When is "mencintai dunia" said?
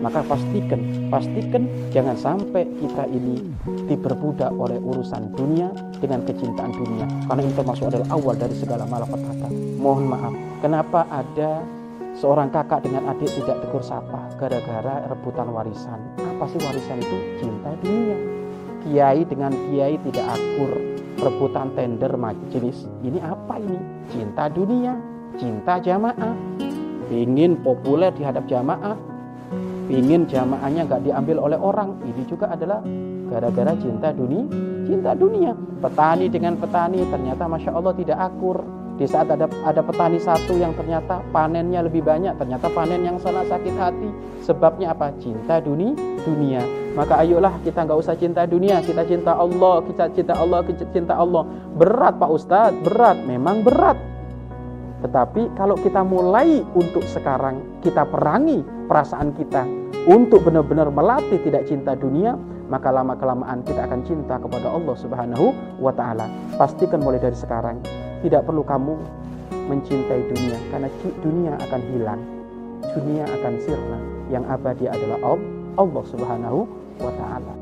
69.66-70.58